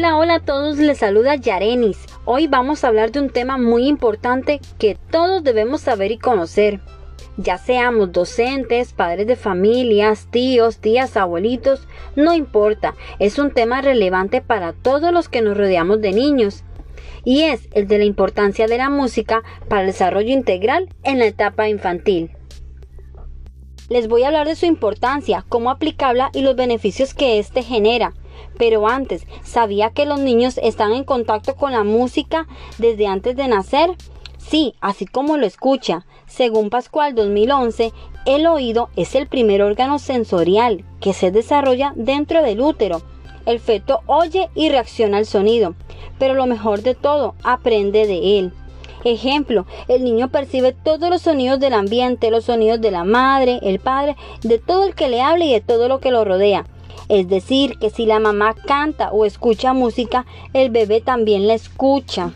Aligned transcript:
Hola, 0.00 0.16
hola 0.16 0.34
a 0.36 0.40
todos, 0.40 0.78
les 0.78 0.96
saluda 0.96 1.34
Yarenis. 1.34 1.98
Hoy 2.24 2.46
vamos 2.46 2.82
a 2.82 2.88
hablar 2.88 3.12
de 3.12 3.20
un 3.20 3.28
tema 3.28 3.58
muy 3.58 3.86
importante 3.86 4.58
que 4.78 4.96
todos 5.10 5.44
debemos 5.44 5.82
saber 5.82 6.10
y 6.10 6.16
conocer. 6.16 6.80
Ya 7.36 7.58
seamos 7.58 8.10
docentes, 8.10 8.94
padres 8.94 9.26
de 9.26 9.36
familias, 9.36 10.28
tíos, 10.30 10.78
tías, 10.78 11.18
abuelitos, 11.18 11.86
no 12.16 12.32
importa, 12.32 12.94
es 13.18 13.38
un 13.38 13.50
tema 13.50 13.82
relevante 13.82 14.40
para 14.40 14.72
todos 14.72 15.12
los 15.12 15.28
que 15.28 15.42
nos 15.42 15.54
rodeamos 15.54 16.00
de 16.00 16.12
niños. 16.12 16.64
Y 17.22 17.42
es 17.42 17.68
el 17.72 17.86
de 17.86 17.98
la 17.98 18.04
importancia 18.04 18.66
de 18.66 18.78
la 18.78 18.88
música 18.88 19.42
para 19.68 19.82
el 19.82 19.88
desarrollo 19.88 20.32
integral 20.32 20.88
en 21.02 21.18
la 21.18 21.26
etapa 21.26 21.68
infantil. 21.68 22.30
Les 23.90 24.08
voy 24.08 24.22
a 24.22 24.28
hablar 24.28 24.46
de 24.46 24.56
su 24.56 24.64
importancia, 24.64 25.44
cómo 25.50 25.70
aplicarla 25.70 26.30
y 26.32 26.40
los 26.40 26.56
beneficios 26.56 27.12
que 27.12 27.38
éste 27.38 27.62
genera. 27.62 28.14
Pero 28.58 28.88
antes, 28.88 29.26
¿sabía 29.42 29.90
que 29.90 30.06
los 30.06 30.20
niños 30.20 30.58
están 30.62 30.92
en 30.92 31.04
contacto 31.04 31.56
con 31.56 31.72
la 31.72 31.84
música 31.84 32.46
desde 32.78 33.06
antes 33.06 33.36
de 33.36 33.48
nacer? 33.48 33.90
Sí, 34.38 34.74
así 34.80 35.06
como 35.06 35.36
lo 35.36 35.46
escucha. 35.46 36.06
Según 36.26 36.70
Pascual 36.70 37.14
2011, 37.14 37.92
el 38.26 38.46
oído 38.46 38.90
es 38.96 39.14
el 39.14 39.26
primer 39.26 39.62
órgano 39.62 39.98
sensorial 39.98 40.84
que 41.00 41.12
se 41.12 41.30
desarrolla 41.30 41.92
dentro 41.96 42.42
del 42.42 42.60
útero. 42.60 43.02
El 43.46 43.60
feto 43.60 44.00
oye 44.06 44.50
y 44.54 44.68
reacciona 44.68 45.18
al 45.18 45.26
sonido, 45.26 45.74
pero 46.18 46.34
lo 46.34 46.46
mejor 46.46 46.82
de 46.82 46.94
todo, 46.94 47.34
aprende 47.42 48.06
de 48.06 48.38
él. 48.38 48.52
Ejemplo, 49.04 49.64
el 49.88 50.04
niño 50.04 50.28
percibe 50.28 50.72
todos 50.72 51.08
los 51.08 51.22
sonidos 51.22 51.58
del 51.58 51.72
ambiente, 51.72 52.30
los 52.30 52.44
sonidos 52.44 52.80
de 52.80 52.90
la 52.90 53.04
madre, 53.04 53.58
el 53.62 53.78
padre, 53.78 54.16
de 54.42 54.58
todo 54.58 54.84
el 54.84 54.94
que 54.94 55.08
le 55.08 55.22
habla 55.22 55.46
y 55.46 55.52
de 55.52 55.62
todo 55.62 55.88
lo 55.88 56.00
que 56.00 56.10
lo 56.10 56.24
rodea. 56.24 56.66
Es 57.10 57.28
decir, 57.28 57.76
que 57.80 57.90
si 57.90 58.06
la 58.06 58.20
mamá 58.20 58.54
canta 58.54 59.10
o 59.10 59.24
escucha 59.24 59.72
música, 59.72 60.26
el 60.52 60.70
bebé 60.70 61.00
también 61.00 61.48
la 61.48 61.54
escucha. 61.54 62.32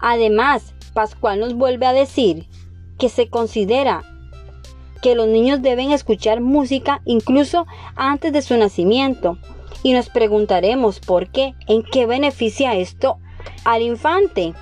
Además, 0.00 0.74
Pascual 0.94 1.38
nos 1.38 1.52
vuelve 1.52 1.84
a 1.84 1.92
decir 1.92 2.46
que 2.98 3.10
se 3.10 3.28
considera 3.28 4.02
que 5.02 5.14
los 5.14 5.28
niños 5.28 5.60
deben 5.60 5.92
escuchar 5.92 6.40
música 6.40 7.02
incluso 7.04 7.66
antes 7.96 8.32
de 8.32 8.40
su 8.40 8.56
nacimiento. 8.56 9.36
Y 9.82 9.92
nos 9.92 10.08
preguntaremos 10.08 10.98
por 10.98 11.28
qué, 11.28 11.54
en 11.66 11.82
qué 11.82 12.06
beneficia 12.06 12.76
esto 12.76 13.18
al 13.66 13.82
infante. 13.82 14.54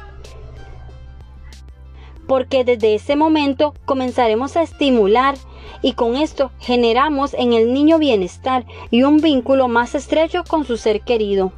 Porque 2.27 2.65
desde 2.65 2.97
ese 2.97 3.15
momento 3.15 3.75
comenzaremos 3.85 4.57
a 4.57 4.63
estimular 4.63 5.37
y 5.83 5.93
con 5.93 6.17
esto 6.17 6.51
generamos 6.59 7.35
en 7.35 7.53
el 7.53 7.73
niño 7.73 7.99
bienestar 7.99 8.65
y 8.91 9.03
un 9.03 9.19
vínculo 9.19 9.69
más 9.69 9.95
estrecho 9.95 10.45
con 10.49 10.65
su 10.65 10.77
ser 10.77 11.03
querido. 11.03 11.53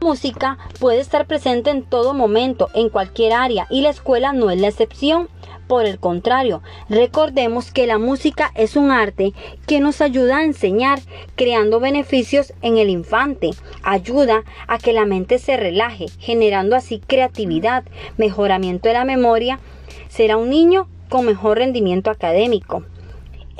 La 0.00 0.06
música 0.06 0.58
puede 0.78 1.00
estar 1.00 1.26
presente 1.26 1.68
en 1.68 1.82
todo 1.82 2.14
momento, 2.14 2.70
en 2.74 2.88
cualquier 2.88 3.34
área, 3.34 3.66
y 3.68 3.82
la 3.82 3.90
escuela 3.90 4.32
no 4.32 4.50
es 4.50 4.58
la 4.58 4.68
excepción. 4.68 5.28
Por 5.68 5.84
el 5.84 6.00
contrario, 6.00 6.62
recordemos 6.88 7.70
que 7.70 7.86
la 7.86 7.98
música 7.98 8.50
es 8.54 8.76
un 8.76 8.90
arte 8.90 9.34
que 9.66 9.78
nos 9.78 10.00
ayuda 10.00 10.38
a 10.38 10.44
enseñar, 10.44 11.00
creando 11.36 11.80
beneficios 11.80 12.54
en 12.62 12.78
el 12.78 12.88
infante. 12.88 13.50
Ayuda 13.82 14.42
a 14.66 14.78
que 14.78 14.94
la 14.94 15.04
mente 15.04 15.38
se 15.38 15.58
relaje, 15.58 16.06
generando 16.18 16.76
así 16.76 16.98
creatividad, 16.98 17.84
mejoramiento 18.16 18.88
de 18.88 18.94
la 18.94 19.04
memoria. 19.04 19.60
Será 20.08 20.38
un 20.38 20.48
niño 20.48 20.88
con 21.08 21.26
mejor 21.26 21.58
rendimiento 21.58 22.10
académico 22.10 22.84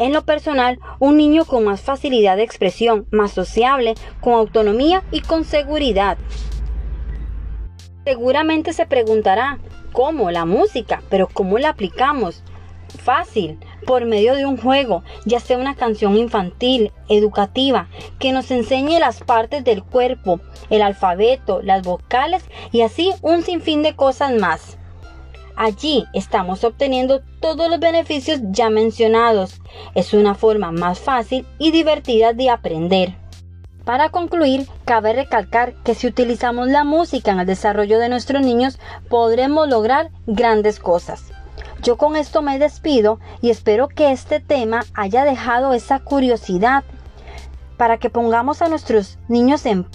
en 0.00 0.14
lo 0.14 0.24
personal, 0.24 0.80
un 0.98 1.18
niño 1.18 1.44
con 1.44 1.62
más 1.64 1.82
facilidad 1.82 2.36
de 2.36 2.42
expresión, 2.42 3.06
más 3.10 3.32
sociable, 3.32 3.94
con 4.20 4.32
autonomía 4.32 5.02
y 5.12 5.20
con 5.20 5.44
seguridad. 5.44 6.16
Seguramente 8.04 8.72
se 8.72 8.86
preguntará, 8.86 9.58
¿cómo? 9.92 10.30
La 10.30 10.46
música, 10.46 11.02
pero 11.10 11.28
¿cómo 11.30 11.58
la 11.58 11.68
aplicamos? 11.68 12.42
Fácil, 13.04 13.58
por 13.86 14.06
medio 14.06 14.34
de 14.34 14.46
un 14.46 14.56
juego, 14.56 15.04
ya 15.26 15.38
sea 15.38 15.58
una 15.58 15.76
canción 15.76 16.16
infantil, 16.16 16.92
educativa, 17.10 17.88
que 18.18 18.32
nos 18.32 18.50
enseñe 18.50 18.98
las 18.98 19.20
partes 19.20 19.64
del 19.64 19.84
cuerpo, 19.84 20.40
el 20.70 20.80
alfabeto, 20.80 21.60
las 21.62 21.82
vocales 21.82 22.42
y 22.72 22.80
así 22.80 23.12
un 23.20 23.42
sinfín 23.42 23.82
de 23.82 23.94
cosas 23.94 24.32
más. 24.32 24.79
Allí 25.62 26.06
estamos 26.14 26.64
obteniendo 26.64 27.20
todos 27.38 27.68
los 27.68 27.78
beneficios 27.78 28.40
ya 28.44 28.70
mencionados. 28.70 29.60
Es 29.94 30.14
una 30.14 30.34
forma 30.34 30.72
más 30.72 31.00
fácil 31.00 31.46
y 31.58 31.70
divertida 31.70 32.32
de 32.32 32.48
aprender. 32.48 33.14
Para 33.84 34.08
concluir, 34.08 34.66
cabe 34.86 35.12
recalcar 35.12 35.74
que 35.82 35.94
si 35.94 36.06
utilizamos 36.06 36.68
la 36.68 36.82
música 36.84 37.32
en 37.32 37.40
el 37.40 37.46
desarrollo 37.46 37.98
de 37.98 38.08
nuestros 38.08 38.40
niños, 38.40 38.78
podremos 39.10 39.68
lograr 39.68 40.08
grandes 40.26 40.80
cosas. 40.80 41.30
Yo 41.82 41.98
con 41.98 42.16
esto 42.16 42.40
me 42.40 42.58
despido 42.58 43.20
y 43.42 43.50
espero 43.50 43.88
que 43.88 44.12
este 44.12 44.40
tema 44.40 44.86
haya 44.94 45.24
dejado 45.24 45.74
esa 45.74 45.98
curiosidad 45.98 46.84
para 47.76 47.98
que 47.98 48.08
pongamos 48.08 48.62
a 48.62 48.70
nuestros 48.70 49.18
niños 49.28 49.66
en 49.66 49.86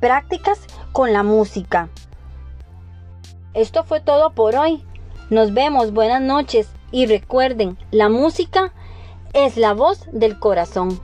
prácticas 0.00 0.60
con 0.92 1.14
la 1.14 1.22
música. 1.22 1.88
Esto 3.54 3.84
fue 3.84 4.00
todo 4.00 4.34
por 4.34 4.54
hoy. 4.54 4.84
Nos 5.30 5.52
vemos, 5.52 5.92
buenas 5.92 6.22
noches 6.22 6.68
y 6.90 7.04
recuerden, 7.04 7.76
la 7.90 8.08
música 8.08 8.72
es 9.34 9.58
la 9.58 9.74
voz 9.74 10.00
del 10.10 10.38
corazón. 10.38 10.98